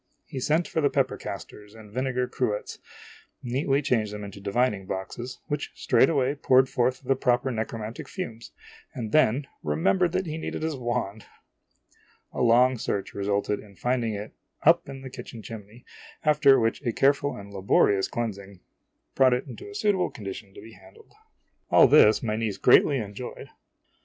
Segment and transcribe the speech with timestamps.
[0.25, 2.79] He <_> O sent for the pepper casters and vinegar cruets,
[3.43, 8.51] neatly changed them into divining boxes, which straightway poured forth the proper necromantic fumes,
[8.95, 11.27] and then remembered that he needed his wand!
[12.33, 14.33] A long search resulted in finding it
[14.63, 15.85] up the kitchen chimney,
[16.23, 18.59] after which a careful and laborious cleansing
[19.13, 21.13] brought it into a suit <_> o able condition to be handled.
[21.69, 23.49] All this my niece greatly enjoyed.